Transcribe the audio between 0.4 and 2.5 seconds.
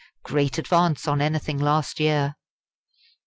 advance on anything last year."